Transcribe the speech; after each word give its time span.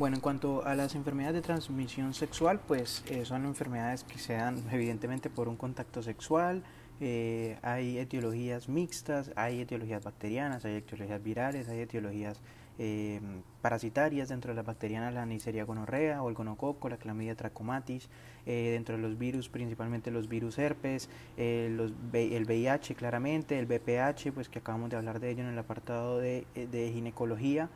Bueno, 0.00 0.16
en 0.16 0.22
cuanto 0.22 0.64
a 0.64 0.74
las 0.74 0.94
enfermedades 0.94 1.34
de 1.34 1.42
transmisión 1.42 2.14
sexual, 2.14 2.58
pues 2.66 3.04
eh, 3.10 3.26
son 3.26 3.44
enfermedades 3.44 4.02
que 4.02 4.16
se 4.16 4.32
dan 4.32 4.64
evidentemente 4.72 5.28
por 5.28 5.46
un 5.46 5.56
contacto 5.56 6.02
sexual. 6.02 6.62
Eh, 7.02 7.58
hay 7.60 7.98
etiologías 7.98 8.70
mixtas, 8.70 9.30
hay 9.36 9.60
etiologías 9.60 10.02
bacterianas, 10.02 10.64
hay 10.64 10.76
etiologías 10.76 11.22
virales, 11.22 11.68
hay 11.68 11.80
etiologías 11.80 12.40
eh, 12.78 13.20
parasitarias 13.60 14.30
dentro 14.30 14.52
de 14.52 14.54
las 14.54 14.64
bacterianas, 14.64 15.12
la 15.12 15.26
Neisseria 15.26 15.64
gonorrea 15.64 16.22
o 16.22 16.30
el 16.30 16.34
gonococo, 16.34 16.88
la 16.88 16.96
clamidia 16.96 17.34
trachomatis, 17.34 18.08
dentro 18.46 18.96
de 18.96 19.02
los 19.02 19.18
virus, 19.18 19.50
principalmente 19.50 20.10
los 20.10 20.30
virus 20.30 20.58
herpes, 20.58 21.10
los, 21.36 21.92
el 22.14 22.44
VIH 22.46 22.94
claramente, 22.94 23.58
el 23.58 23.66
BPH, 23.66 24.32
pues 24.32 24.48
que 24.48 24.60
acabamos 24.60 24.88
de 24.88 24.96
hablar 24.96 25.20
de 25.20 25.28
ello 25.28 25.42
en 25.42 25.50
el 25.50 25.58
apartado 25.58 26.18
de, 26.18 26.46
de 26.54 26.90
ginecología. 26.90 27.68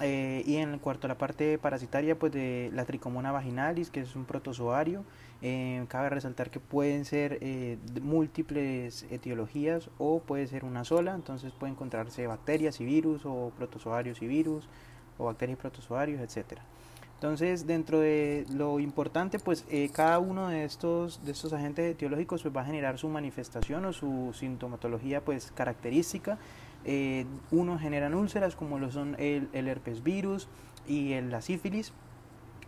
Eh, 0.00 0.44
y 0.46 0.56
en 0.56 0.78
cuanto 0.78 1.06
a 1.06 1.08
la 1.08 1.18
parte 1.18 1.58
parasitaria, 1.58 2.16
pues 2.16 2.32
de 2.32 2.70
la 2.72 2.84
tricomona 2.84 3.32
vaginalis, 3.32 3.90
que 3.90 4.00
es 4.00 4.14
un 4.14 4.24
protozoario, 4.24 5.04
eh, 5.42 5.84
cabe 5.88 6.08
resaltar 6.08 6.50
que 6.50 6.60
pueden 6.60 7.04
ser 7.04 7.38
eh, 7.40 7.78
múltiples 8.00 9.06
etiologías 9.10 9.90
o 9.98 10.20
puede 10.20 10.46
ser 10.46 10.64
una 10.64 10.84
sola, 10.84 11.14
entonces 11.14 11.52
puede 11.52 11.72
encontrarse 11.72 12.26
bacterias 12.26 12.80
y 12.80 12.84
virus 12.84 13.22
o 13.24 13.52
protozoarios 13.56 14.22
y 14.22 14.28
virus 14.28 14.68
o 15.18 15.24
bacterias 15.24 15.58
y 15.58 15.62
protozoarios, 15.62 16.20
etcétera. 16.20 16.62
Entonces, 17.14 17.66
dentro 17.66 17.98
de 17.98 18.46
lo 18.54 18.78
importante, 18.78 19.40
pues 19.40 19.66
cada 19.92 20.20
uno 20.20 20.46
de 20.50 20.62
estos, 20.62 21.24
de 21.24 21.32
estos 21.32 21.52
agentes 21.52 21.90
etiológicos 21.90 22.42
pues, 22.42 22.56
va 22.56 22.60
a 22.60 22.64
generar 22.64 22.96
su 22.96 23.08
manifestación 23.08 23.84
o 23.86 23.92
su 23.92 24.32
sintomatología 24.32 25.24
pues, 25.24 25.50
característica 25.50 26.38
eh, 26.84 27.26
unos 27.50 27.80
generan 27.80 28.14
úlceras 28.14 28.56
como 28.56 28.78
lo 28.78 28.90
son 28.90 29.16
el, 29.18 29.48
herpes 29.52 30.02
virus 30.02 30.48
y 30.86 31.12
el, 31.12 31.30
la 31.30 31.42
sífilis. 31.42 31.92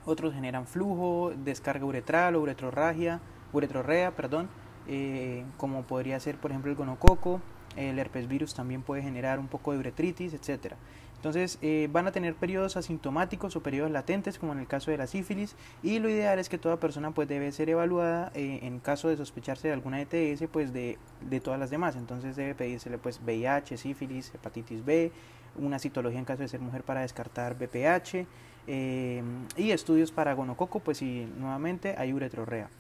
Otros 0.05 0.35
generan 0.35 0.67
flujo, 0.67 1.33
descarga 1.45 1.85
uretral 1.85 2.37
o 2.37 2.41
uretrorragia, 2.41 3.21
uretrorrea, 3.53 4.17
perdón, 4.17 4.49
eh, 4.89 5.45
como 5.57 5.83
podría 5.83 6.19
ser 6.21 6.37
por 6.37 6.51
ejemplo 6.51 6.71
el 6.71 6.77
gonococo. 6.77 7.41
El 7.77 7.99
herpes 7.99 8.27
virus 8.27 8.55
también 8.55 8.83
puede 8.83 9.03
generar 9.03 9.39
un 9.39 9.47
poco 9.47 9.73
de 9.73 9.79
uretritis, 9.79 10.35
etcétera. 10.35 10.77
Entonces 11.21 11.59
eh, 11.61 11.87
van 11.93 12.07
a 12.07 12.13
tener 12.13 12.35
periodos 12.35 12.79
asintomáticos 12.79 13.55
o 13.55 13.63
periodos 13.63 13.91
latentes 13.91 14.39
como 14.39 14.55
en 14.55 14.59
el 14.59 14.67
caso 14.67 14.91
de 14.91 14.97
la 14.97 15.07
sífilis 15.07 15.55
y 15.83 15.99
lo 15.99 16.09
ideal 16.09 16.39
es 16.39 16.49
que 16.49 16.57
toda 16.57 16.79
persona 16.79 17.11
pues 17.11 17.29
debe 17.29 17.53
ser 17.53 17.69
evaluada 17.69 18.33
eh, 18.35 18.61
en 18.63 18.81
caso 18.81 19.09
de 19.09 19.19
sospecharse 19.19 19.69
de 19.69 19.75
alguna 19.75 20.01
ETS 20.01 20.45
pues 20.51 20.73
de, 20.73 20.97
de, 21.29 21.41
todas 21.41 21.61
las 21.61 21.69
demás. 21.69 21.95
Entonces 21.97 22.37
debe 22.37 22.55
pedírsele 22.55 22.97
pues 22.97 23.21
VIH, 23.23 23.77
sífilis, 23.77 24.35
hepatitis 24.35 24.83
B, 24.83 25.13
una 25.59 25.79
citología 25.79 26.19
en 26.19 26.25
caso 26.25 26.41
de 26.41 26.49
ser 26.49 26.61
mujer 26.61 26.85
para 26.85 27.03
descartar 27.03 27.55
BPH 27.55 28.27
eh, 28.67 29.23
y 29.59 29.73
estudios 29.73 30.13
para 30.13 30.33
gonococo 30.33 30.81
pues 30.81 30.97
si 30.97 31.31
nuevamente 31.37 31.97
hay 31.99 32.15
uretrorrea. 32.15 32.71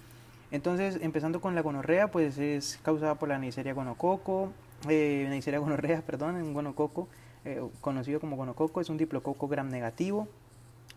Entonces 0.50 0.98
empezando 1.02 1.42
con 1.42 1.54
la 1.54 1.60
gonorrea 1.60 2.10
pues 2.10 2.38
es 2.38 2.80
causada 2.82 3.16
por 3.16 3.28
la 3.28 3.38
Neisseria 3.38 3.75
gonococo, 3.75 4.50
Neisseria 4.88 5.58
gonorrea 5.58 6.00
perdón, 6.06 6.38
en 6.38 6.54
gonococo 6.54 7.06
eh, 7.44 7.62
conocido 7.80 8.20
como 8.20 8.36
gonococo, 8.36 8.80
es 8.80 8.91
un 8.91 8.98
diplococo 8.98 9.48
gram 9.48 9.69
negativo, 9.69 10.28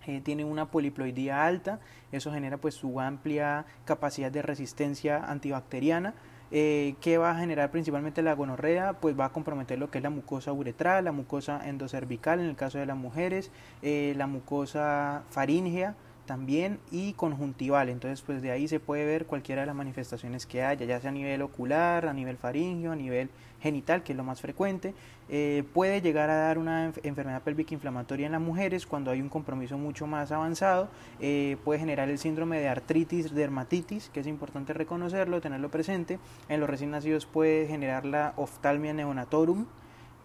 eh, 0.06 0.22
tiene 0.22 0.44
una 0.44 0.70
poliploidía 0.70 1.46
alta, 1.46 1.80
eso 2.12 2.32
genera 2.32 2.58
pues 2.58 2.76
su 2.76 3.00
amplia 3.00 3.66
capacidad 3.86 4.32
de 4.32 4.42
resistencia 4.42 5.24
antibacteriana, 5.24 6.14
eh, 6.52 6.96
que 7.00 7.18
va 7.18 7.32
a 7.32 7.36
generar 7.36 7.72
principalmente 7.72 8.22
la 8.22 8.34
gonorrea, 8.34 8.94
pues 8.94 9.18
va 9.18 9.26
a 9.26 9.30
comprometer 9.30 9.80
lo 9.80 9.90
que 9.90 10.00
es 10.00 10.04
la 10.04 10.10
mucosa 10.10 10.52
uretral, 10.52 11.06
la 11.06 11.12
mucosa 11.12 11.68
endocervical 11.68 12.40
en 12.40 12.48
el 12.48 12.56
caso 12.56 12.78
de 12.78 12.86
las 12.86 12.98
mujeres, 12.98 13.50
la 13.82 14.28
mucosa 14.28 15.24
faríngea, 15.30 15.96
también 16.26 16.80
y 16.92 17.14
conjuntival. 17.14 17.90
Entonces, 17.90 18.22
pues 18.22 18.42
de 18.42 18.52
ahí 18.52 18.68
se 18.68 18.80
puede 18.80 19.06
ver 19.06 19.26
cualquiera 19.26 19.62
de 19.62 19.68
las 19.68 19.76
manifestaciones 19.76 20.46
que 20.46 20.64
haya, 20.64 20.86
ya 20.86 21.00
sea 21.00 21.10
a 21.10 21.14
nivel 21.14 21.42
ocular, 21.42 22.08
a 22.08 22.14
nivel 22.14 22.38
faringio, 22.38 22.92
a 22.92 22.96
nivel 22.96 23.30
genital, 23.62 24.04
que 24.04 24.12
es 24.12 24.18
lo 24.18 24.24
más 24.24 24.42
frecuente. 24.42 24.94
Eh, 25.30 25.64
puede 25.74 26.02
llegar 26.02 26.30
a 26.30 26.36
dar 26.36 26.58
una 26.58 26.92
enfermedad 27.04 27.42
pélvica 27.42 27.74
inflamatoria 27.74 28.26
en 28.26 28.34
las 28.34 28.42
mujeres 28.42 28.86
cuando 28.86 29.10
hay 29.10 29.22
un 29.22 29.30
compromiso 29.30 29.78
mucho 29.78 30.06
más 30.06 30.32
avanzado. 30.32 30.90
Eh, 31.20 31.58
puede 31.64 31.80
generar 31.80 32.10
el 32.10 32.20
síndrome 32.20 32.60
de 32.60 32.68
artritis, 32.68 33.34
dermatitis, 33.34 34.10
que 34.10 34.20
es 34.20 34.28
importante 34.28 34.74
reconocerlo, 34.74 35.42
tenerlo 35.42 35.70
presente. 35.72 36.20
En 36.50 36.60
los 36.60 36.70
recién 36.70 36.92
nacidos 36.92 37.26
puede 37.26 37.68
generar 37.68 38.06
la 38.06 38.34
oftalmia 38.36 38.94
neonatorum, 38.94 39.66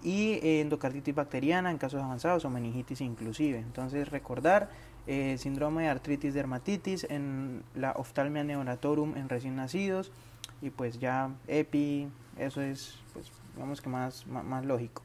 y 0.02 0.38
endocarditis 0.42 1.14
bacteriana 1.14 1.70
en 1.70 1.78
casos 1.78 2.02
avanzados 2.02 2.44
o 2.44 2.50
meningitis 2.50 3.00
inclusive. 3.00 3.58
Entonces 3.58 4.08
recordar 4.08 4.70
eh, 5.06 5.36
síndrome 5.38 5.84
de 5.84 5.88
artritis 5.88 6.34
dermatitis, 6.34 7.06
en 7.08 7.62
la 7.74 7.92
oftalmia 7.92 8.44
neonatorum 8.44 9.16
en 9.16 9.28
recién 9.28 9.56
nacidos 9.56 10.12
y 10.60 10.70
pues 10.70 10.98
ya 10.98 11.30
EPI, 11.46 12.08
eso 12.38 12.60
es 12.60 12.98
pues 13.12 13.32
digamos 13.54 13.80
que 13.80 13.88
más, 13.88 14.26
más, 14.26 14.64
lógico. 14.64 15.02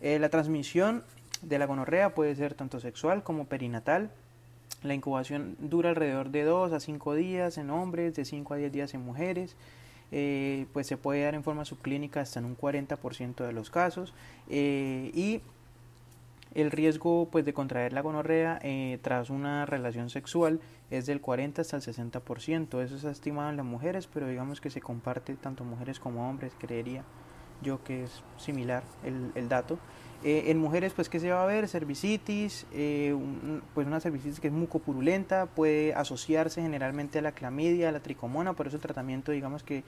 Eh, 0.00 0.18
la 0.18 0.28
transmisión 0.28 1.04
de 1.42 1.58
la 1.58 1.66
gonorrea 1.66 2.14
puede 2.14 2.34
ser 2.36 2.54
tanto 2.54 2.80
sexual 2.80 3.22
como 3.22 3.46
perinatal. 3.46 4.10
La 4.82 4.94
incubación 4.94 5.56
dura 5.58 5.88
alrededor 5.88 6.30
de 6.30 6.44
2 6.44 6.72
a 6.72 6.80
5 6.80 7.14
días 7.14 7.58
en 7.58 7.70
hombres, 7.70 8.14
de 8.14 8.24
5 8.24 8.54
a 8.54 8.56
10 8.58 8.72
días 8.72 8.94
en 8.94 9.00
mujeres. 9.00 9.56
Eh, 10.12 10.66
pues 10.72 10.86
se 10.86 10.96
puede 10.96 11.24
dar 11.24 11.34
en 11.34 11.42
forma 11.42 11.64
subclínica 11.64 12.20
hasta 12.20 12.38
en 12.38 12.44
un 12.44 12.56
40% 12.56 13.44
de 13.44 13.52
los 13.52 13.70
casos 13.70 14.14
y 14.48 15.40
el 16.56 16.70
riesgo 16.70 17.28
pues, 17.30 17.44
de 17.44 17.52
contraer 17.52 17.92
la 17.92 18.00
gonorrea 18.00 18.58
eh, 18.62 18.98
tras 19.02 19.28
una 19.28 19.66
relación 19.66 20.08
sexual 20.08 20.58
es 20.90 21.04
del 21.04 21.20
40 21.20 21.60
hasta 21.60 21.76
el 21.76 21.82
60%. 21.82 22.82
Eso 22.82 22.96
es 22.96 23.04
estimado 23.04 23.50
en 23.50 23.58
las 23.58 23.66
mujeres, 23.66 24.06
pero 24.06 24.26
digamos 24.26 24.62
que 24.62 24.70
se 24.70 24.80
comparte 24.80 25.34
tanto 25.34 25.64
mujeres 25.64 26.00
como 26.00 26.28
hombres, 26.28 26.54
creería 26.58 27.04
yo 27.62 27.84
que 27.84 28.04
es 28.04 28.22
similar 28.38 28.84
el, 29.04 29.48
dato. 29.50 29.78
Eh, 30.24 30.44
en 30.50 30.58
mujeres, 30.58 30.92
pues, 30.92 31.08
¿qué 31.08 31.20
se 31.20 31.30
va 31.30 31.42
a 31.42 31.46
ver? 31.46 31.68
Cervicitis, 31.68 32.66
eh, 32.72 33.14
pues 33.74 33.86
una 33.86 34.00
cervicitis 34.00 34.40
que 34.40 34.48
es 34.48 34.52
mucopurulenta, 34.52 35.46
puede 35.46 35.94
asociarse 35.94 36.62
generalmente 36.62 37.18
a 37.18 37.22
la 37.22 37.32
clamidia, 37.32 37.90
a 37.90 37.92
la 37.92 38.00
tricomona, 38.00 38.54
por 38.54 38.66
eso 38.66 38.76
el 38.76 38.82
tratamiento, 38.82 39.32
digamos 39.32 39.62
que 39.62 39.84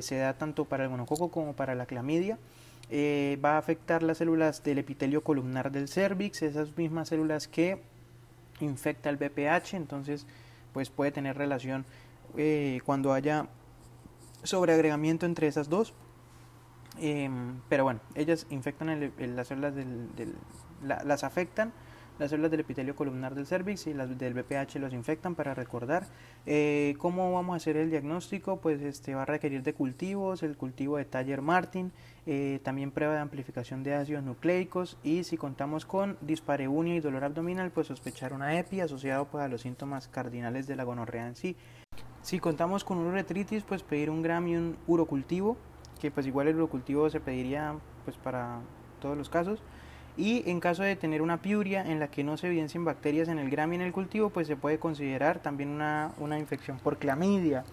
se 0.00 0.16
da 0.16 0.32
tanto 0.32 0.64
para 0.64 0.84
el 0.84 0.90
monococo 0.90 1.30
como 1.30 1.52
para 1.52 1.74
la 1.74 1.84
clamidia. 1.84 2.38
Eh, 2.88 3.38
va 3.44 3.54
a 3.54 3.58
afectar 3.58 4.04
las 4.04 4.18
células 4.18 4.62
del 4.62 4.78
epitelio 4.78 5.24
columnar 5.24 5.72
del 5.72 5.88
cervix, 5.88 6.42
esas 6.42 6.76
mismas 6.76 7.08
células 7.08 7.48
que 7.48 7.82
infecta 8.60 9.10
el 9.10 9.16
BPH, 9.16 9.74
entonces 9.74 10.24
pues 10.72 10.88
puede 10.90 11.10
tener 11.10 11.36
relación 11.36 11.84
eh, 12.36 12.80
cuando 12.84 13.12
haya 13.12 13.48
sobreagregamiento 14.44 15.26
entre 15.26 15.48
esas 15.48 15.68
dos. 15.68 15.94
Em, 16.98 17.60
pero 17.68 17.84
bueno, 17.84 18.00
ellas 18.14 18.46
infectan 18.50 19.12
las 19.18 19.48
células 19.48 19.74
del, 19.74 20.08
las 20.82 21.24
afectan 21.24 21.72
las 22.18 22.30
células 22.30 22.50
del 22.50 22.60
epitelio 22.60 22.96
columnar 22.96 23.34
del 23.34 23.46
cervix 23.46 23.86
y 23.86 23.94
las 23.94 24.16
del 24.18 24.34
BPH 24.34 24.76
los 24.76 24.92
infectan 24.92 25.34
para 25.34 25.54
recordar. 25.54 26.06
Eh, 26.46 26.94
¿Cómo 26.98 27.32
vamos 27.32 27.54
a 27.54 27.56
hacer 27.56 27.76
el 27.76 27.90
diagnóstico? 27.90 28.58
Pues 28.58 28.80
este 28.80 29.14
va 29.14 29.22
a 29.22 29.26
requerir 29.26 29.62
de 29.62 29.74
cultivos, 29.74 30.42
el 30.42 30.56
cultivo 30.56 30.96
de 30.96 31.04
Taller 31.04 31.42
Martin, 31.42 31.92
eh, 32.24 32.60
también 32.62 32.90
prueba 32.90 33.14
de 33.14 33.20
amplificación 33.20 33.82
de 33.82 33.94
ácidos 33.94 34.24
nucleicos 34.24 34.96
y 35.04 35.24
si 35.24 35.36
contamos 35.36 35.84
con 35.84 36.16
dispareunia 36.22 36.94
y 36.94 37.00
dolor 37.00 37.24
abdominal, 37.24 37.70
pues 37.70 37.88
sospechar 37.88 38.32
una 38.32 38.58
EPI 38.58 38.80
asociado 38.80 39.26
pues, 39.26 39.44
a 39.44 39.48
los 39.48 39.60
síntomas 39.60 40.08
cardinales 40.08 40.66
de 40.66 40.76
la 40.76 40.84
gonorrea 40.84 41.26
en 41.26 41.36
sí. 41.36 41.56
Si 42.22 42.40
contamos 42.40 42.82
con 42.82 42.98
uretritis, 42.98 43.62
pues 43.62 43.82
pedir 43.82 44.10
un 44.10 44.22
gram 44.22 44.48
y 44.48 44.56
un 44.56 44.76
urocultivo, 44.86 45.56
que 46.00 46.10
pues 46.10 46.26
igual 46.26 46.48
el 46.48 46.56
urocultivo 46.56 47.08
se 47.10 47.20
pediría 47.20 47.74
pues 48.04 48.16
para 48.16 48.60
todos 49.00 49.16
los 49.16 49.28
casos 49.28 49.60
y 50.16 50.48
en 50.48 50.60
caso 50.60 50.82
de 50.82 50.96
tener 50.96 51.20
una 51.20 51.42
piuria 51.42 51.82
en 51.82 52.00
la 52.00 52.08
que 52.08 52.24
no 52.24 52.36
se 52.36 52.46
evidencien 52.46 52.84
bacterias 52.84 53.28
en 53.28 53.38
el 53.38 53.50
gram 53.50 53.72
y 53.72 53.76
en 53.76 53.82
el 53.82 53.92
cultivo, 53.92 54.30
pues 54.30 54.46
se 54.46 54.56
puede 54.56 54.78
considerar 54.78 55.40
también 55.40 55.68
una, 55.68 56.12
una 56.18 56.38
infección 56.38 56.78
por 56.78 56.96
clamidia. 56.96 57.64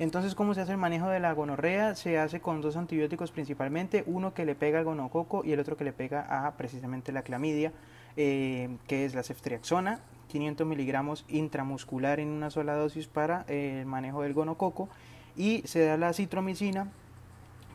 Entonces, 0.00 0.34
¿cómo 0.34 0.54
se 0.54 0.60
hace 0.60 0.72
el 0.72 0.78
manejo 0.78 1.08
de 1.08 1.20
la 1.20 1.32
gonorrea? 1.32 1.94
Se 1.94 2.18
hace 2.18 2.40
con 2.40 2.60
dos 2.60 2.76
antibióticos 2.76 3.30
principalmente, 3.30 4.02
uno 4.08 4.34
que 4.34 4.44
le 4.44 4.56
pega 4.56 4.80
al 4.80 4.84
gonococo 4.84 5.44
y 5.44 5.52
el 5.52 5.60
otro 5.60 5.76
que 5.76 5.84
le 5.84 5.92
pega 5.92 6.46
a 6.46 6.56
precisamente 6.56 7.12
la 7.12 7.22
clamidia, 7.22 7.72
eh, 8.16 8.76
que 8.88 9.04
es 9.04 9.14
la 9.14 9.22
ceftriaxona, 9.22 10.00
500 10.28 10.66
miligramos 10.66 11.24
intramuscular 11.28 12.18
en 12.18 12.28
una 12.28 12.50
sola 12.50 12.74
dosis 12.74 13.06
para 13.06 13.44
eh, 13.46 13.78
el 13.82 13.86
manejo 13.86 14.22
del 14.22 14.34
gonococo 14.34 14.88
y 15.36 15.62
se 15.64 15.84
da 15.84 15.96
la 15.96 16.12
citromicina 16.12 16.88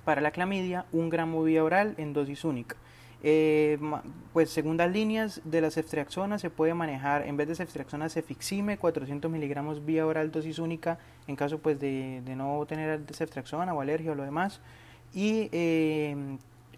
para 0.09 0.21
la 0.21 0.31
clamidia, 0.31 0.87
un 0.91 1.07
gramo 1.11 1.43
vía 1.43 1.63
oral 1.63 1.93
en 1.99 2.13
dosis 2.13 2.43
única. 2.43 2.75
Eh, 3.21 3.77
pues 4.33 4.49
segundas 4.49 4.91
líneas 4.91 5.39
de 5.43 5.61
la 5.61 5.69
ceftriaxona 5.69 6.39
se 6.39 6.49
puede 6.49 6.73
manejar, 6.73 7.27
en 7.27 7.37
vez 7.37 7.47
de 7.47 7.53
ceftriaxona, 7.53 8.09
cefixime, 8.09 8.79
400 8.79 9.29
miligramos 9.29 9.85
vía 9.85 10.07
oral 10.07 10.31
dosis 10.31 10.57
única, 10.57 10.97
en 11.27 11.35
caso 11.35 11.59
pues 11.59 11.79
de, 11.79 12.23
no 12.35 12.65
tener 12.65 13.01
ceftriaxona 13.13 13.71
o 13.71 13.81
alergia 13.81 14.13
o 14.13 14.15
lo 14.15 14.23
demás. 14.23 14.61
Y 15.13 15.47
eh, 15.51 16.15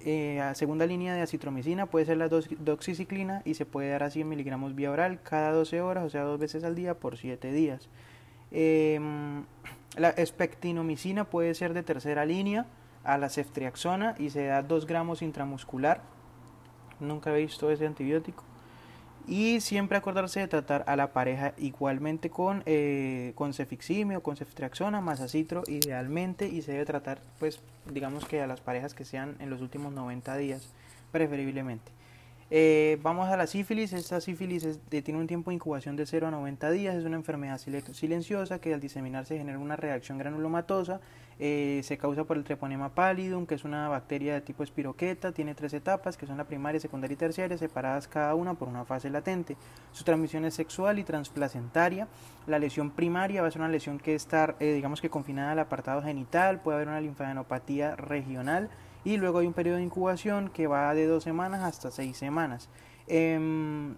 eh, 0.04 0.52
segunda 0.56 0.86
línea 0.86 1.14
de 1.14 1.22
acitromicina 1.22 1.86
puede 1.86 2.08
ser 2.08 2.18
la 2.18 2.28
doxiciclina 2.28 3.44
y 3.46 3.54
se 3.54 3.66
puede 3.66 3.92
dar 3.92 4.04
a 4.04 4.10
100 4.10 4.28
miligramos 4.28 4.76
vía 4.76 4.92
oral 4.92 5.22
cada 5.24 5.54
12 5.54 5.80
horas, 5.80 6.04
o 6.04 6.10
sea, 6.10 6.24
dos 6.24 6.38
veces 6.38 6.66
al 6.66 6.76
día 6.76 6.96
por 6.96 7.16
7 7.16 7.50
días. 7.54 7.88
Em, 8.52 9.46
la 9.96 10.10
espectinomicina 10.10 11.24
puede 11.24 11.54
ser 11.54 11.74
de 11.74 11.84
tercera 11.84 12.26
línea 12.26 12.66
a 13.04 13.18
la 13.18 13.30
ceftriaxona 13.30 14.16
y 14.18 14.30
se 14.30 14.46
da 14.46 14.62
2 14.62 14.86
gramos 14.86 15.22
intramuscular. 15.22 16.02
Nunca 17.00 17.36
he 17.36 17.42
visto 17.42 17.72
ese 17.72 17.88
antibiótico. 17.88 18.44
Y 19.28 19.62
siempre 19.62 19.98
acordarse 19.98 20.40
de 20.40 20.48
tratar 20.48 20.84
a 20.88 20.96
la 20.96 21.14
pareja 21.14 21.54
igualmente 21.58 22.30
con, 22.30 22.64
eh, 22.66 23.34
con 23.36 23.54
cefiximio, 23.54 24.24
con 24.24 24.36
ceftriaxona, 24.36 25.00
más 25.00 25.22
acitro 25.22 25.64
idealmente 25.68 26.48
y 26.48 26.62
se 26.64 26.72
debe 26.72 26.86
tratar 26.86 27.22
pues 27.40 27.62
digamos 27.86 28.26
que 28.26 28.42
a 28.42 28.48
las 28.48 28.62
parejas 28.62 28.94
que 28.94 29.06
sean 29.06 29.36
en 29.40 29.50
los 29.50 29.62
últimos 29.62 29.94
90 29.94 30.38
días 30.38 30.70
preferiblemente. 31.12 31.92
Eh, 32.54 33.00
vamos 33.02 33.30
a 33.30 33.38
la 33.38 33.48
sífilis. 33.48 33.94
Esta 33.94 34.20
sífilis 34.20 34.80
tiene 34.90 35.20
un 35.20 35.28
tiempo 35.28 35.52
de 35.52 35.56
incubación 35.56 35.96
de 35.96 36.06
0 36.06 36.28
a 36.28 36.32
90 36.32 36.70
días. 36.72 36.96
Es 36.96 37.06
una 37.06 37.16
enfermedad 37.16 37.58
silenciosa 37.58 38.60
que 38.60 38.74
al 38.74 38.82
diseminarse 38.82 39.38
genera 39.38 39.58
una 39.58 39.78
reacción 39.78 40.18
granulomatosa. 40.18 41.00
Eh, 41.44 41.82
se 41.84 41.98
causa 41.98 42.24
por 42.24 42.38
el 42.38 42.44
treponema 42.44 42.90
pallidum, 42.94 43.48
que 43.48 43.56
es 43.56 43.64
una 43.64 43.90
bacteria 43.90 44.36
de 44.36 44.42
tipo 44.42 44.62
espiroqueta. 44.62 45.32
Tiene 45.32 45.56
tres 45.56 45.74
etapas, 45.74 46.16
que 46.16 46.28
son 46.28 46.38
la 46.38 46.44
primaria, 46.44 46.80
secundaria 46.80 47.16
y 47.16 47.18
terciaria, 47.18 47.58
separadas 47.58 48.08
cada 48.08 48.36
una 48.36 48.54
por 48.54 48.68
una 48.68 48.86
fase 48.86 49.10
latente. 49.10 49.58
Su 49.92 50.04
transmisión 50.04 50.46
es 50.46 50.54
sexual 50.54 51.00
y 51.00 51.04
transplacentaria. 51.04 52.08
La 52.46 52.60
lesión 52.60 52.92
primaria 52.92 53.42
va 53.42 53.48
a 53.48 53.52
ser 53.52 53.62
una 53.62 53.72
lesión 53.72 53.98
que 53.98 54.14
está, 54.14 54.56
digamos 54.60 55.02
que 55.02 55.10
confinada 55.10 55.54
al 55.54 55.60
apartado 55.60 56.04
genital. 56.04 56.60
Puede 56.60 56.76
haber 56.76 56.90
una 56.90 57.02
linfadenopatía 57.02 57.96
regional 57.96 58.70
y 59.04 59.18
luego 59.18 59.40
hay 59.40 59.48
un 59.48 59.54
periodo 59.54 59.78
de 59.78 59.84
incubación 59.84 60.50
que 60.50 60.68
va 60.68 60.94
de 60.94 61.08
dos 61.08 61.24
semanas 61.24 61.64
hasta 61.64 61.90
seis 61.90 62.18
semanas. 62.18 62.70
Em, 63.08 63.96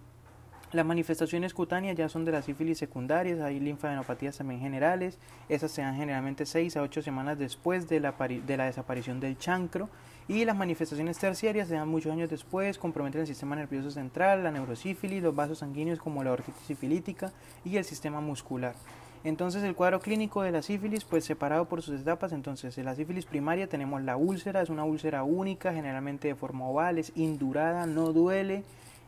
las 0.74 0.84
manifestaciones 0.84 1.54
cutáneas 1.54 1.96
ya 1.96 2.08
son 2.08 2.24
de 2.24 2.32
las 2.32 2.46
sífilis 2.46 2.78
secundarias, 2.78 3.40
hay 3.40 3.60
linfadenopatías 3.60 4.36
también 4.36 4.60
generales, 4.60 5.18
esas 5.48 5.70
se 5.70 5.82
dan 5.82 5.96
generalmente 5.96 6.46
6 6.46 6.76
a 6.76 6.82
8 6.82 7.00
semanas 7.00 7.38
después 7.38 7.88
de 7.88 8.00
la, 8.00 8.12
de 8.12 8.56
la 8.56 8.66
desaparición 8.66 9.20
del 9.20 9.38
chancro 9.38 9.88
y 10.26 10.44
las 10.44 10.56
manifestaciones 10.56 11.16
terciarias 11.18 11.68
se 11.68 11.74
dan 11.74 11.88
muchos 11.88 12.12
años 12.12 12.28
después, 12.28 12.78
comprometen 12.78 13.20
el 13.20 13.26
sistema 13.28 13.54
nervioso 13.54 13.92
central, 13.92 14.42
la 14.42 14.50
neurosífilis, 14.50 15.22
los 15.22 15.34
vasos 15.34 15.58
sanguíneos 15.58 16.00
como 16.00 16.24
la 16.24 16.32
orquitis 16.32 16.66
sifilítica 16.66 17.32
y 17.64 17.76
el 17.76 17.84
sistema 17.84 18.20
muscular. 18.20 18.74
Entonces 19.22 19.62
el 19.62 19.74
cuadro 19.74 20.00
clínico 20.00 20.42
de 20.42 20.50
la 20.50 20.60
sífilis, 20.60 21.04
pues 21.04 21.24
separado 21.24 21.66
por 21.66 21.82
sus 21.82 22.00
etapas, 22.00 22.32
entonces 22.32 22.76
en 22.76 22.84
la 22.84 22.94
sífilis 22.94 23.26
primaria 23.26 23.68
tenemos 23.68 24.02
la 24.02 24.16
úlcera, 24.16 24.60
es 24.60 24.70
una 24.70 24.84
úlcera 24.84 25.22
única, 25.22 25.72
generalmente 25.72 26.28
de 26.28 26.34
forma 26.34 26.66
oval, 26.66 26.98
es 26.98 27.12
indurada, 27.14 27.86
no 27.86 28.12
duele, 28.12 28.64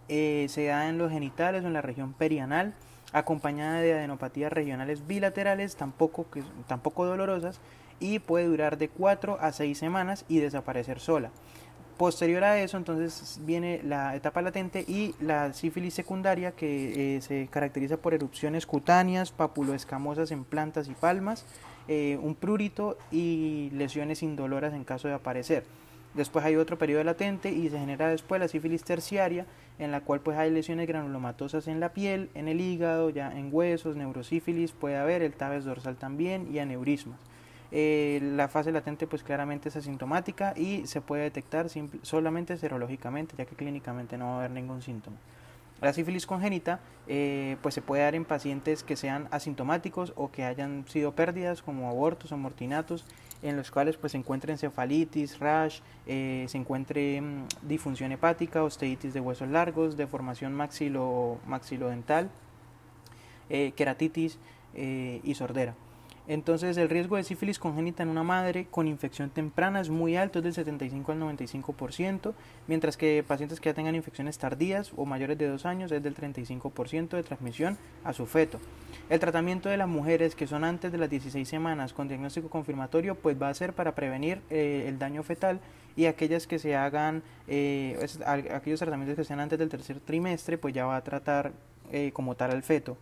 eh, 0.08 0.46
se 0.48 0.66
da 0.66 0.88
en 0.88 0.98
los 0.98 1.10
genitales 1.10 1.64
o 1.64 1.66
en 1.66 1.72
la 1.72 1.82
región 1.82 2.12
perianal, 2.12 2.74
acompañada 3.12 3.80
de 3.80 3.94
adenopatías 3.94 4.52
regionales 4.52 5.06
bilaterales, 5.06 5.76
tampoco, 5.76 6.30
que, 6.30 6.42
tampoco 6.66 7.06
dolorosas, 7.06 7.60
y 8.00 8.18
puede 8.18 8.46
durar 8.46 8.78
de 8.78 8.88
4 8.88 9.38
a 9.40 9.52
6 9.52 9.78
semanas 9.78 10.24
y 10.28 10.38
desaparecer 10.38 11.00
sola. 11.00 11.30
Posterior 11.96 12.44
a 12.44 12.60
eso, 12.60 12.76
entonces 12.76 13.40
viene 13.44 13.80
la 13.82 14.14
etapa 14.14 14.42
latente 14.42 14.84
y 14.86 15.14
la 15.18 15.54
sífilis 15.54 15.94
secundaria 15.94 16.52
que 16.52 17.16
eh, 17.16 17.20
se 17.22 17.48
caracteriza 17.50 17.96
por 17.96 18.12
erupciones 18.12 18.66
cutáneas, 18.66 19.32
papuloescamosas 19.32 20.30
en 20.30 20.44
plantas 20.44 20.88
y 20.88 20.94
palmas, 20.94 21.46
eh, 21.88 22.18
un 22.20 22.34
prurito 22.34 22.98
y 23.10 23.70
lesiones 23.72 24.22
indoloras 24.22 24.74
en 24.74 24.84
caso 24.84 25.08
de 25.08 25.14
aparecer. 25.14 25.64
Después 26.16 26.46
hay 26.46 26.56
otro 26.56 26.78
periodo 26.78 27.04
latente 27.04 27.50
y 27.50 27.68
se 27.68 27.78
genera 27.78 28.08
después 28.08 28.40
la 28.40 28.48
sífilis 28.48 28.84
terciaria, 28.84 29.44
en 29.78 29.92
la 29.92 30.00
cual 30.00 30.20
pues 30.20 30.38
hay 30.38 30.50
lesiones 30.50 30.88
granulomatosas 30.88 31.68
en 31.68 31.78
la 31.78 31.92
piel, 31.92 32.30
en 32.34 32.48
el 32.48 32.60
hígado, 32.62 33.10
ya 33.10 33.30
en 33.30 33.50
huesos, 33.52 33.96
neurosífilis 33.96 34.72
puede 34.72 34.96
haber, 34.96 35.20
el 35.20 35.34
tabes 35.34 35.64
dorsal 35.64 35.96
también 35.96 36.48
y 36.50 36.58
aneurismas. 36.58 37.18
Eh, 37.70 38.20
la 38.22 38.48
fase 38.48 38.72
latente 38.72 39.06
pues 39.06 39.22
claramente 39.22 39.68
es 39.68 39.76
asintomática 39.76 40.54
y 40.56 40.86
se 40.86 41.02
puede 41.02 41.24
detectar 41.24 41.66
solamente 42.02 42.56
serológicamente 42.56 43.34
ya 43.36 43.44
que 43.44 43.56
clínicamente 43.56 44.16
no 44.16 44.26
va 44.26 44.32
a 44.32 44.38
haber 44.38 44.52
ningún 44.52 44.80
síntoma. 44.80 45.16
La 45.82 45.92
sífilis 45.92 46.26
congénita 46.26 46.80
eh, 47.06 47.58
pues 47.60 47.74
se 47.74 47.82
puede 47.82 48.02
dar 48.02 48.14
en 48.14 48.24
pacientes 48.24 48.82
que 48.82 48.96
sean 48.96 49.28
asintomáticos 49.30 50.14
o 50.16 50.30
que 50.30 50.44
hayan 50.44 50.86
sido 50.88 51.12
pérdidas 51.12 51.60
como 51.60 51.90
abortos 51.90 52.32
o 52.32 52.38
mortinatos 52.38 53.04
en 53.42 53.56
los 53.56 53.70
cuales 53.70 53.96
pues 53.96 54.12
se 54.12 54.18
encuentre 54.18 54.52
encefalitis, 54.52 55.38
rash, 55.38 55.80
eh, 56.06 56.46
se 56.48 56.58
encuentre 56.58 57.20
mm, 57.20 57.46
disfunción 57.62 58.12
hepática, 58.12 58.62
osteitis 58.62 59.14
de 59.14 59.20
huesos 59.20 59.48
largos, 59.48 59.96
deformación 59.96 60.54
maxilo, 60.54 61.38
maxilodental, 61.46 62.30
queratitis 63.76 64.38
y 64.74 65.34
sordera. 65.34 65.74
Entonces 66.28 66.76
el 66.76 66.88
riesgo 66.88 67.17
de 67.17 67.23
sífilis 67.23 67.58
congénita 67.58 68.02
en 68.02 68.08
una 68.08 68.25
madre 68.25 68.67
con 68.69 68.88
infección 68.88 69.31
temprana 69.31 69.81
es 69.81 69.90
muy 69.90 70.17
alto, 70.17 70.40
es 70.40 70.44
del 70.44 70.55
75 70.55 71.12
al 71.12 71.20
95%, 71.20 72.34
mientras 72.67 72.96
que 72.96 73.25
pacientes 73.26 73.61
que 73.61 73.69
ya 73.69 73.75
tengan 73.75 73.94
infecciones 73.94 74.37
tardías 74.37 74.93
o 74.96 75.05
mayores 75.06 75.38
de 75.38 75.46
2 75.46 75.67
años 75.67 75.93
es 75.93 76.02
del 76.02 76.17
35% 76.17 77.11
de 77.11 77.23
transmisión 77.23 77.78
a 78.02 78.12
su 78.12 78.26
feto. 78.26 78.58
El 79.08 79.20
tratamiento 79.20 79.69
de 79.69 79.76
las 79.76 79.87
mujeres 79.87 80.34
que 80.34 80.49
son 80.49 80.64
antes 80.64 80.90
de 80.90 80.99
las 80.99 81.08
16 81.08 81.49
semanas 81.49 81.93
con 81.93 82.08
diagnóstico 82.08 82.50
confirmatorio 82.50 83.14
pues 83.14 83.40
va 83.40 83.49
a 83.49 83.55
ser 83.55 83.73
para 83.73 83.94
prevenir 83.94 84.40
eh, 84.50 84.87
el 84.88 84.99
daño 84.99 85.23
fetal 85.23 85.61
y 85.94 86.06
aquellas 86.06 86.49
que 86.49 86.58
se 86.58 86.75
hagan, 86.75 87.23
eh, 87.46 87.96
aquellos 88.26 88.81
tratamientos 88.81 89.17
que 89.17 89.25
sean 89.25 89.38
antes 89.38 89.58
del 89.61 89.69
tercer 89.69 90.00
trimestre 90.00 90.58
pues 90.58 90.75
ya 90.75 90.87
va 90.87 90.96
a 90.96 91.05
tratar 91.05 91.52
eh, 91.93 92.11
como 92.12 92.34
tal 92.34 92.50
al 92.50 92.64
feto. 92.64 92.96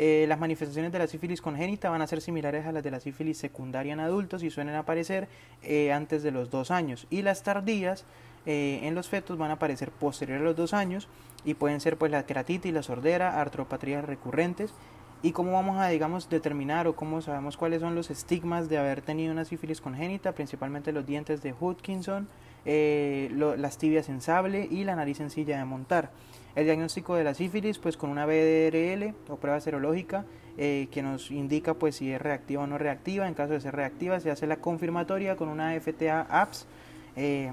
Eh, 0.00 0.26
las 0.28 0.38
manifestaciones 0.38 0.92
de 0.92 1.00
la 1.00 1.08
sífilis 1.08 1.42
congénita 1.42 1.90
van 1.90 2.02
a 2.02 2.06
ser 2.06 2.20
similares 2.20 2.64
a 2.66 2.70
las 2.70 2.84
de 2.84 2.92
la 2.92 3.00
sífilis 3.00 3.36
secundaria 3.36 3.92
en 3.92 3.98
adultos 3.98 4.44
y 4.44 4.50
suelen 4.50 4.76
aparecer 4.76 5.26
eh, 5.64 5.92
antes 5.92 6.22
de 6.22 6.30
los 6.30 6.50
dos 6.50 6.70
años. 6.70 7.08
Y 7.10 7.22
las 7.22 7.42
tardías 7.42 8.04
eh, 8.46 8.78
en 8.84 8.94
los 8.94 9.08
fetos 9.08 9.36
van 9.38 9.50
a 9.50 9.54
aparecer 9.54 9.90
posterior 9.90 10.40
a 10.40 10.44
los 10.44 10.54
dos 10.54 10.72
años 10.72 11.08
y 11.44 11.54
pueden 11.54 11.80
ser 11.80 11.96
pues 11.96 12.12
la 12.12 12.24
queratitis, 12.26 12.72
la 12.72 12.84
sordera, 12.84 13.40
artropatrías 13.40 14.04
recurrentes. 14.04 14.72
¿Y 15.20 15.32
cómo 15.32 15.50
vamos 15.50 15.78
a, 15.78 15.88
digamos, 15.88 16.30
determinar 16.30 16.86
o 16.86 16.94
cómo 16.94 17.20
sabemos 17.20 17.56
cuáles 17.56 17.80
son 17.80 17.96
los 17.96 18.08
estigmas 18.08 18.68
de 18.68 18.78
haber 18.78 19.02
tenido 19.02 19.32
una 19.32 19.44
sífilis 19.44 19.80
congénita? 19.80 20.30
Principalmente 20.30 20.92
los 20.92 21.06
dientes 21.06 21.42
de 21.42 21.52
Hodgkinson, 21.58 22.28
las 22.68 23.78
tibias 23.78 24.08
en 24.08 24.20
sable 24.20 24.68
y 24.70 24.84
la 24.84 24.94
nariz 24.94 25.16
sencilla 25.16 25.58
de 25.58 25.64
montar. 25.64 26.10
El 26.54 26.64
diagnóstico 26.64 27.14
de 27.14 27.24
la 27.24 27.34
sífilis, 27.34 27.78
pues 27.78 27.96
con 27.96 28.10
una 28.10 28.26
BDRL 28.26 29.14
o 29.28 29.36
prueba 29.36 29.60
serológica 29.60 30.24
eh, 30.56 30.88
que 30.90 31.02
nos 31.02 31.30
indica 31.30 31.74
pues 31.74 31.94
si 31.94 32.10
es 32.10 32.20
reactiva 32.20 32.64
o 32.64 32.66
no 32.66 32.78
reactiva. 32.78 33.28
En 33.28 33.34
caso 33.34 33.52
de 33.52 33.60
ser 33.60 33.76
reactiva, 33.76 34.18
se 34.18 34.32
hace 34.32 34.48
la 34.48 34.56
confirmatoria 34.56 35.36
con 35.36 35.48
una 35.48 35.78
FTA 35.80 36.22
APS, 36.28 36.66
eh, 37.14 37.52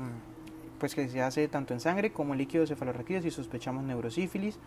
pues 0.80 0.96
que 0.96 1.08
se 1.08 1.22
hace 1.22 1.48
tanto 1.48 1.76
en 1.76 1.82
sangre 1.82 2.12
como 2.12 2.34
en 2.34 2.40
líquidos 2.40 2.70
cefalorraquídeos 2.70 3.24
si 3.24 3.30
sospechamos 3.30 3.84
neurosífilis. 3.84 4.58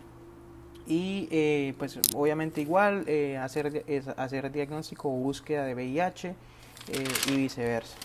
Y 0.87 1.27
eh, 1.31 1.73
pues 1.77 1.99
obviamente 2.15 2.61
igual 2.61 3.05
hacer, 3.41 3.83
hacer 4.15 4.51
diagnóstico 4.53 5.09
o 5.09 5.11
búsqueda 5.11 5.65
de 5.65 5.75
VIH 5.75 6.33
y 7.27 7.35
viceversa. 7.35 7.97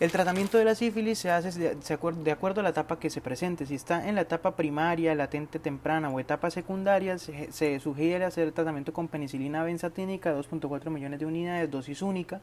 El 0.00 0.10
tratamiento 0.10 0.58
de 0.58 0.64
la 0.64 0.74
sífilis 0.74 1.18
se 1.18 1.30
hace 1.30 1.76
de 1.76 2.32
acuerdo 2.32 2.60
a 2.60 2.62
la 2.64 2.70
etapa 2.70 2.98
que 2.98 3.10
se 3.10 3.20
presente. 3.20 3.66
Si 3.66 3.74
está 3.74 4.08
en 4.08 4.16
la 4.16 4.22
etapa 4.22 4.56
primaria, 4.56 5.14
latente 5.14 5.58
temprana 5.58 6.08
o 6.10 6.18
etapa 6.18 6.50
secundaria, 6.50 7.18
se, 7.18 7.78
sugiere 7.78 8.24
hacer 8.24 8.50
tratamiento 8.52 8.92
con 8.92 9.06
penicilina 9.06 9.62
benzatínica, 9.62 10.34
2.4 10.34 10.90
millones 10.90 11.20
de 11.20 11.26
unidades, 11.26 11.70
dosis 11.70 12.02
única. 12.02 12.40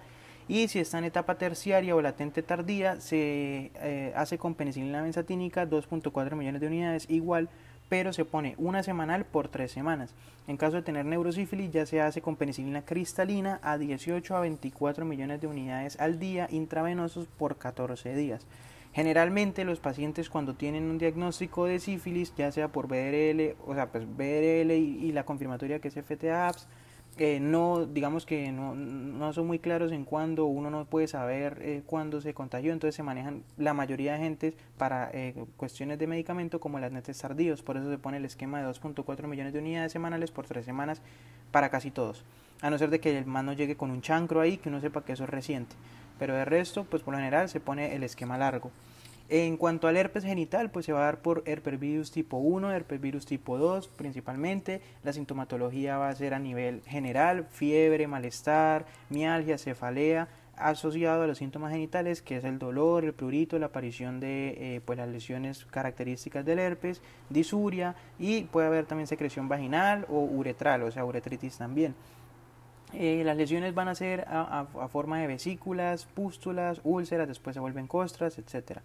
Y 0.47 0.67
si 0.67 0.79
está 0.79 0.99
en 0.99 1.03
etapa 1.03 1.35
terciaria 1.35 1.95
o 1.95 2.01
latente 2.01 2.43
tardía, 2.43 3.01
se 3.01 3.71
eh, 3.75 4.13
hace 4.15 4.37
con 4.37 4.55
penicilina 4.55 5.01
benzatínica, 5.01 5.67
2.4 5.67 6.35
millones 6.35 6.61
de 6.61 6.67
unidades, 6.67 7.05
igual 7.09 7.49
pero 7.89 8.13
se 8.13 8.23
pone 8.23 8.55
una 8.57 8.83
semanal 8.83 9.25
por 9.25 9.49
tres 9.49 9.71
semanas. 9.71 10.13
En 10.47 10.57
caso 10.57 10.77
de 10.77 10.83
tener 10.83 11.05
neurosífilis 11.05 11.71
ya 11.71 11.85
se 11.85 12.01
hace 12.01 12.21
con 12.21 12.35
penicilina 12.35 12.83
cristalina 12.83 13.59
a 13.61 13.77
18 13.77 14.35
a 14.35 14.39
24 14.39 15.05
millones 15.05 15.41
de 15.41 15.47
unidades 15.47 15.99
al 15.99 16.19
día 16.19 16.47
intravenosos 16.51 17.27
por 17.27 17.57
14 17.57 18.15
días. 18.15 18.45
Generalmente 18.93 19.65
los 19.65 19.79
pacientes 19.79 20.29
cuando 20.29 20.55
tienen 20.55 20.89
un 20.89 20.97
diagnóstico 20.97 21.65
de 21.65 21.79
sífilis, 21.79 22.33
ya 22.35 22.51
sea 22.51 22.69
por 22.69 22.87
BRL, 22.87 23.55
o 23.67 23.75
sea, 23.75 23.91
pues 23.91 24.05
BRL 24.05 24.71
y, 24.71 25.11
la 25.11 25.25
confirmatoria 25.25 25.79
que 25.79 25.89
es 25.89 25.95
FTA-APS, 25.95 26.67
no, 27.41 27.85
digamos 27.85 28.25
que 28.25 28.51
no, 28.51 28.75
no, 28.75 29.33
son 29.33 29.47
muy 29.47 29.59
claros 29.59 29.91
en 29.91 30.05
cuándo 30.05 30.45
uno 30.45 30.69
no 30.69 30.85
puede 30.85 31.07
saber 31.07 31.59
eh, 31.61 31.83
cuándo 31.85 32.21
se 32.21 32.33
contagió, 32.33 32.71
entonces 32.71 32.95
se 32.95 33.03
manejan 33.03 33.43
la 33.57 33.73
mayoría 33.73 34.13
de 34.13 34.19
gente 34.19 34.53
para 34.77 35.09
eh, 35.13 35.33
cuestiones 35.57 35.99
de 35.99 36.07
medicamento 36.07 36.59
como 36.59 36.79
las 36.79 36.91
netes 36.91 37.17
tardíos, 37.17 37.61
por 37.61 37.77
eso 37.77 37.89
se 37.89 37.97
pone 37.97 38.17
el 38.17 38.25
esquema 38.25 38.61
de 38.61 38.67
2.4 38.69 39.27
millones 39.27 39.53
de 39.53 39.59
unidades 39.59 39.91
semanales 39.91 40.31
por 40.31 40.45
tres 40.45 40.65
semanas 40.65 41.01
para 41.51 41.69
casi 41.69 41.91
todos, 41.91 42.23
a 42.61 42.69
no 42.69 42.77
ser 42.77 42.89
de 42.89 42.99
que 42.99 43.17
el 43.17 43.25
man 43.25 43.45
no 43.45 43.53
llegue 43.53 43.75
con 43.75 43.91
un 43.91 44.01
chancro 44.01 44.39
ahí, 44.39 44.57
que 44.57 44.69
uno 44.69 44.79
sepa 44.79 45.03
que 45.03 45.13
eso 45.13 45.25
es 45.25 45.29
reciente, 45.29 45.75
pero 46.17 46.33
de 46.35 46.45
resto, 46.45 46.85
pues 46.85 47.03
por 47.03 47.13
lo 47.13 47.17
general 47.17 47.49
se 47.49 47.59
pone 47.59 47.95
el 47.95 48.03
esquema 48.03 48.37
largo. 48.37 48.71
En 49.31 49.57
cuanto 49.57 49.87
al 49.87 49.95
herpes 49.95 50.23
genital, 50.23 50.71
pues 50.71 50.87
se 50.87 50.91
va 50.91 51.01
a 51.01 51.05
dar 51.05 51.21
por 51.21 51.43
herpesvirus 51.45 52.09
tipo 52.09 52.37
1, 52.37 52.71
herpesvirus 52.71 53.27
tipo 53.27 53.59
2 53.59 53.87
principalmente. 53.87 54.81
La 55.03 55.13
sintomatología 55.13 55.99
va 55.99 56.09
a 56.09 56.15
ser 56.15 56.33
a 56.33 56.39
nivel 56.39 56.81
general, 56.87 57.45
fiebre, 57.51 58.07
malestar, 58.07 58.87
mialgia, 59.11 59.59
cefalea, 59.59 60.29
asociado 60.55 61.21
a 61.21 61.27
los 61.27 61.37
síntomas 61.37 61.71
genitales, 61.71 62.23
que 62.23 62.37
es 62.37 62.43
el 62.43 62.57
dolor, 62.57 63.05
el 63.05 63.13
prurito, 63.13 63.59
la 63.59 63.67
aparición 63.67 64.19
de 64.19 64.55
eh, 64.57 64.81
pues 64.83 64.97
las 64.97 65.07
lesiones 65.07 65.63
características 65.65 66.43
del 66.43 66.57
herpes, 66.57 67.03
disuria 67.29 67.95
y 68.17 68.45
puede 68.45 68.65
haber 68.65 68.87
también 68.87 69.05
secreción 69.05 69.47
vaginal 69.47 70.07
o 70.09 70.21
uretral, 70.23 70.81
o 70.81 70.91
sea, 70.91 71.05
uretritis 71.05 71.55
también. 71.55 71.93
Eh, 72.93 73.21
las 73.23 73.37
lesiones 73.37 73.75
van 73.75 73.89
a 73.89 73.93
ser 73.93 74.25
a, 74.27 74.61
a, 74.61 74.87
forma 74.87 75.19
de 75.19 75.27
vesículas, 75.27 76.07
pústulas, 76.07 76.81
úlceras, 76.83 77.27
después 77.27 77.53
se 77.53 77.59
vuelven 77.59 77.85
costras, 77.85 78.39
etcétera. 78.39 78.81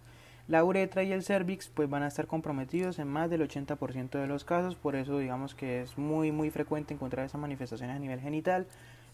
La 0.47 0.63
uretra 0.63 1.01
y 1.01 1.11
el 1.11 1.23
cervix 1.23 1.69
pues 1.69 1.89
van 1.89 2.03
a 2.03 2.07
estar 2.07 2.27
comprometidos 2.27 2.99
en 2.99 3.07
más 3.07 3.31
del 3.31 3.41
80% 3.41 4.11
de 4.11 4.27
los 4.27 4.43
casos, 4.43 4.75
por 4.75 4.95
eso 4.95 5.17
digamos 5.17 5.55
que 5.55 5.81
es 5.81 5.97
muy 5.97 6.31
muy 6.31 6.51
frecuente 6.51 6.93
encontrar 6.93 7.25
esas 7.25 7.41
manifestaciones 7.41 7.95
a 7.95 7.99
nivel 7.99 8.19
genital. 8.19 8.67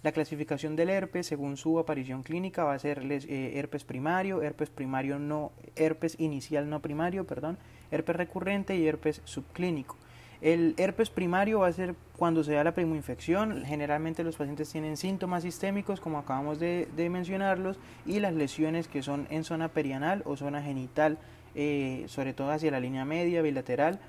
La 0.03 0.11
clasificación 0.11 0.75
del 0.75 0.89
herpes 0.89 1.27
según 1.27 1.55
su 1.55 1.79
aparición 1.79 2.23
clínica 2.23 2.65
va 2.65 2.73
a 2.73 2.79
ser 2.79 3.03
eh, 3.09 3.53
herpes 3.55 3.85
primario, 3.85 4.41
herpes 4.41 4.69
primario 4.69 5.19
no, 5.19 5.53
herpes 5.77 6.19
inicial 6.19 6.69
no 6.69 6.81
primario, 6.81 7.25
perdón, 7.25 7.57
herpes 7.91 8.15
recurrente 8.17 8.75
y 8.75 8.85
herpes 8.85 9.21
subclínico. 9.23 9.95
El 10.41 10.73
herpes 10.77 11.11
primario 11.11 11.59
va 11.59 11.67
a 11.67 11.73
ser 11.73 11.93
cuando 12.17 12.43
se 12.43 12.53
da 12.53 12.63
la 12.63 12.73
primoinfección. 12.73 13.63
Generalmente 13.63 14.23
los 14.23 14.35
pacientes 14.35 14.71
tienen 14.71 14.97
síntomas 14.97 15.43
sistémicos, 15.43 15.99
como 15.99 16.17
acabamos 16.17 16.59
de, 16.59 16.87
mencionarlos, 17.11 17.77
y 18.07 18.19
las 18.19 18.33
lesiones 18.33 18.87
que 18.87 19.03
son 19.03 19.27
en 19.29 19.43
zona 19.43 19.67
perianal 19.67 20.23
o 20.25 20.35
zona 20.35 20.63
genital, 20.63 21.19
eh, 21.53 22.05
sobre 22.07 22.33
todo 22.33 22.49
hacia 22.49 22.71
la 22.71 22.79
línea 22.79 23.05
media, 23.05 23.43
bilateral, 23.43 23.99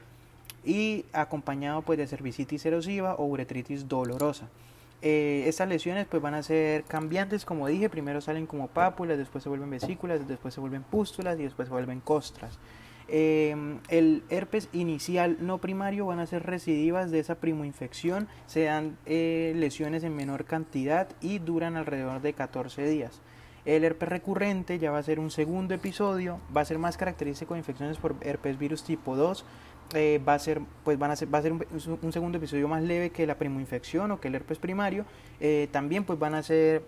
y 0.65 1.05
acompañado 1.13 1.83
pues 1.83 1.99
de 1.99 2.07
cervicitis 2.07 2.65
erosiva 2.65 3.15
o 3.17 3.27
uretritis 3.27 3.87
dolorosa. 3.89 4.49
Eh, 5.03 5.45
estas 5.49 5.69
lesiones 5.69 6.07
pues 6.07 6.23
van 6.23 6.35
a 6.35 6.43
ser 6.43 6.85
cambiantes, 6.85 7.45
como 7.45 7.67
dije, 7.67 7.91
primero 7.91 8.21
salen 8.21 8.47
como 8.47 8.69
pápulas, 8.69 9.19
después 9.19 9.43
se 9.43 9.51
vuelven 9.51 9.69
vesículas, 9.69 10.27
después 10.27 10.55
se 10.55 10.61
vuelven 10.61 10.83
pústulas 10.85 11.39
y 11.39 11.43
después 11.43 11.69
se 11.69 11.75
vuelven 11.75 12.01
costras. 12.01 12.59
Em, 13.09 13.79
el 13.89 14.23
herpes 14.31 14.69
inicial 14.73 15.37
no 15.41 15.59
primario 15.59 16.07
van 16.07 16.21
a 16.21 16.27
ser 16.27 16.45
recidivas 16.45 17.11
de 17.11 17.19
esa 17.19 17.37
primoinfección, 17.37 18.29
se 18.47 18.65
dan 18.65 18.97
eh, 19.07 19.53
lesiones 19.57 20.05
en 20.05 20.15
menor 20.15 20.45
cantidad 20.45 21.09
y 21.21 21.39
duran 21.39 21.77
alrededor 21.77 22.23
de 22.23 22.33
14 22.33 22.89
días. 22.89 23.21
El 23.65 23.85
herpes 23.85 24.09
recurrente 24.09 24.79
ya 24.79 24.91
va 24.91 24.99
a 24.99 25.03
ser 25.03 25.21
un 25.21 25.31
segundo 25.31 25.75
episodio, 25.75 26.41
va 26.57 26.63
a 26.63 26.65
ser 26.65 26.79
más 26.79 26.97
característico 26.97 27.55
de 27.55 27.61
infecciones 27.61 27.97
por 27.97 28.17
herpes 28.23 28.59
virus 28.59 28.83
tipo 28.83 29.15
2, 29.15 29.45
eh, 29.95 30.21
va 30.27 30.35
a 30.35 30.39
ser, 30.39 30.61
pues 30.85 30.99
van 30.99 31.11
a 31.11 31.17
ser, 31.17 31.33
va 31.33 31.39
a 31.39 31.43
ser 31.43 31.53
un, 31.53 32.13
segundo 32.13 32.39
episodio 32.39 32.67
más 32.67 32.83
leve 32.83 33.11
que 33.11 33.27
la 33.27 33.37
primoinfección 33.37 34.11
o 34.11 34.21
que 34.21 34.29
el 34.29 34.35
herpes 34.35 34.59
primario. 34.59 35.05
Eh, 35.41 35.69
también 35.71 36.05
pues 36.05 36.19
van 36.19 36.35
a 36.35 36.43
ser 36.43 36.83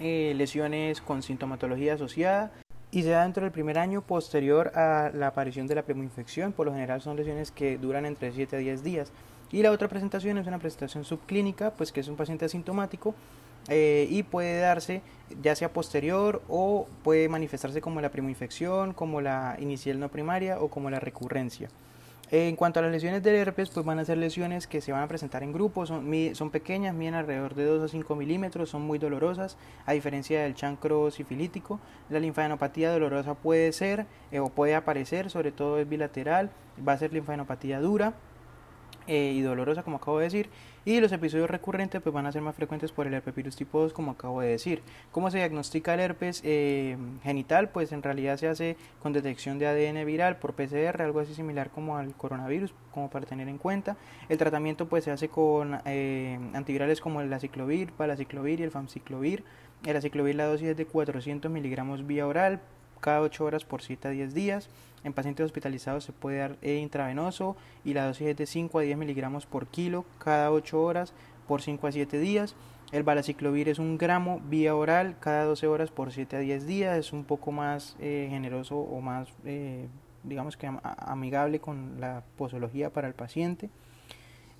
lesiones 0.00 1.00
con 1.00 1.22
sintomatología 1.22 1.94
asociada 1.94 2.50
y 2.92 3.02
se 3.02 3.08
da 3.08 3.22
dentro 3.22 3.42
del 3.42 3.52
primer 3.52 3.78
año 3.78 4.02
posterior 4.02 4.70
a 4.76 5.10
la 5.14 5.28
aparición 5.28 5.66
de 5.66 5.74
la 5.74 5.82
primoinfección. 5.82 6.52
Por 6.52 6.66
lo 6.66 6.72
general 6.72 7.00
son 7.00 7.16
lesiones 7.16 7.50
que 7.50 7.78
duran 7.78 8.04
entre 8.04 8.32
7 8.32 8.56
a 8.56 8.58
10 8.58 8.84
días. 8.84 9.12
Y 9.50 9.62
la 9.62 9.70
otra 9.70 9.88
presentación 9.88 10.36
es 10.36 10.46
una 10.46 10.58
presentación 10.58 11.04
subclínica, 11.04 11.70
pues 11.70 11.90
que 11.90 12.00
es 12.00 12.08
un 12.08 12.16
paciente 12.16 12.44
asintomático 12.44 13.14
eh, 13.68 14.06
y 14.10 14.22
puede 14.22 14.60
darse 14.60 15.02
ya 15.42 15.56
sea 15.56 15.72
posterior 15.72 16.42
o 16.48 16.86
puede 17.02 17.30
manifestarse 17.30 17.80
como 17.80 18.02
la 18.02 18.10
primoinfección, 18.10 18.92
como 18.92 19.22
la 19.22 19.56
inicial 19.58 19.98
no 19.98 20.10
primaria 20.10 20.60
o 20.60 20.68
como 20.68 20.90
la 20.90 21.00
recurrencia. 21.00 21.70
En 22.34 22.56
cuanto 22.56 22.80
a 22.80 22.82
las 22.82 22.90
lesiones 22.90 23.22
del 23.22 23.34
herpes, 23.34 23.68
pues 23.68 23.84
van 23.84 23.98
a 23.98 24.06
ser 24.06 24.16
lesiones 24.16 24.66
que 24.66 24.80
se 24.80 24.90
van 24.90 25.02
a 25.02 25.06
presentar 25.06 25.42
en 25.42 25.52
grupos, 25.52 25.90
son, 25.90 26.50
pequeñas, 26.50 26.94
miden 26.94 27.12
alrededor 27.12 27.54
de 27.54 27.66
2 27.66 27.82
a 27.82 27.88
5 27.88 28.16
milímetros, 28.16 28.70
son 28.70 28.80
muy 28.80 28.98
dolorosas, 28.98 29.58
a 29.84 29.92
diferencia 29.92 30.40
del 30.40 30.54
chancro 30.54 31.10
sifilítico. 31.10 31.78
La 32.08 32.20
linfadenopatía 32.20 32.90
dolorosa 32.90 33.34
puede 33.34 33.70
ser 33.72 34.06
eh, 34.30 34.40
o 34.40 34.48
puede 34.48 34.74
aparecer, 34.74 35.28
sobre 35.28 35.52
todo 35.52 35.78
es 35.78 35.86
bilateral, 35.86 36.48
va 36.88 36.94
a 36.94 36.96
ser 36.96 37.12
linfadenopatía 37.12 37.80
dura, 37.80 38.14
eh, 39.06 39.32
y 39.34 39.40
dolorosa, 39.40 39.82
como 39.82 39.96
acabo 39.96 40.18
de 40.18 40.24
decir. 40.24 40.50
Y 40.84 41.00
los 41.00 41.12
episodios 41.12 41.48
recurrentes 41.48 42.02
pues, 42.02 42.12
van 42.12 42.26
a 42.26 42.32
ser 42.32 42.42
más 42.42 42.56
frecuentes 42.56 42.90
por 42.90 43.06
el 43.06 43.14
herpes 43.14 43.54
tipo 43.54 43.80
2, 43.80 43.92
como 43.92 44.12
acabo 44.12 44.40
de 44.40 44.48
decir. 44.48 44.82
¿Cómo 45.12 45.30
se 45.30 45.38
diagnostica 45.38 45.94
el 45.94 46.00
herpes 46.00 46.40
eh, 46.44 46.96
genital? 47.22 47.68
Pues 47.68 47.92
en 47.92 48.02
realidad 48.02 48.36
se 48.36 48.48
hace 48.48 48.76
con 49.00 49.12
detección 49.12 49.58
de 49.58 49.66
ADN 49.68 50.04
viral 50.04 50.38
por 50.38 50.54
PCR, 50.54 51.02
algo 51.02 51.20
así 51.20 51.34
similar 51.34 51.70
como 51.70 51.96
al 51.96 52.14
coronavirus, 52.14 52.74
como 52.92 53.10
para 53.10 53.26
tener 53.26 53.48
en 53.48 53.58
cuenta. 53.58 53.96
El 54.28 54.38
tratamiento 54.38 54.88
pues 54.88 55.04
se 55.04 55.12
hace 55.12 55.28
con 55.28 55.80
eh, 55.84 56.38
antivirales 56.54 57.00
como 57.00 57.20
el 57.20 57.32
aciclovir, 57.32 57.92
palaciclovir 57.92 58.60
y 58.60 58.64
el 58.64 58.70
famciclovir. 58.70 59.44
El 59.86 59.96
aciclovir 59.96 60.34
la 60.34 60.46
dosis 60.46 60.68
es 60.68 60.76
de 60.76 60.86
400 60.86 61.50
miligramos 61.50 62.06
vía 62.06 62.26
oral 62.26 62.60
cada 63.02 63.20
8 63.20 63.44
horas 63.44 63.64
por 63.66 63.82
7 63.82 64.08
a 64.08 64.10
10 64.12 64.32
días. 64.32 64.70
En 65.04 65.12
pacientes 65.12 65.44
hospitalizados 65.44 66.04
se 66.04 66.12
puede 66.12 66.38
dar 66.38 66.56
intravenoso 66.64 67.56
y 67.84 67.94
la 67.94 68.06
dosis 68.06 68.28
es 68.28 68.36
de 68.36 68.46
5 68.46 68.78
a 68.78 68.82
10 68.82 68.96
miligramos 68.96 69.46
por 69.46 69.66
kilo 69.66 70.04
cada 70.18 70.50
8 70.52 70.80
horas 70.80 71.12
por 71.48 71.62
5 71.62 71.86
a 71.86 71.92
7 71.92 72.18
días. 72.18 72.54
El 72.92 73.04
balaciclovir 73.04 73.70
es 73.70 73.78
un 73.78 73.96
gramo 73.96 74.40
vía 74.50 74.76
oral 74.76 75.16
cada 75.18 75.44
12 75.44 75.66
horas 75.66 75.90
por 75.90 76.12
7 76.12 76.36
a 76.36 76.40
10 76.40 76.66
días. 76.66 76.98
Es 76.98 77.12
un 77.14 77.24
poco 77.24 77.50
más 77.50 77.96
eh, 78.00 78.26
generoso 78.30 78.76
o 78.76 79.00
más, 79.00 79.28
eh, 79.46 79.88
digamos 80.22 80.58
que 80.58 80.70
amigable 80.82 81.58
con 81.58 82.00
la 82.00 82.22
posología 82.36 82.90
para 82.90 83.08
el 83.08 83.14
paciente. 83.14 83.70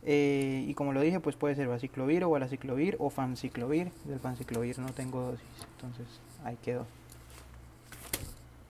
Eh, 0.05 0.65
y 0.67 0.75
como 0.75 0.95
lo 0.95 1.03
dije, 1.03 1.21
pues 1.21 1.37
puede 1.37 1.55
ser 1.55 1.69
baciclovir 1.69 2.25
o 2.25 2.31
balaciclovir 2.31 2.97
o 2.99 3.11
fanciclovir. 3.11 3.93
Del 4.05 4.19
fanciclovir 4.19 4.79
no 4.79 4.89
tengo 4.89 5.21
dosis, 5.21 5.67
entonces 5.77 6.07
ahí 6.43 6.57
quedó. 6.63 6.87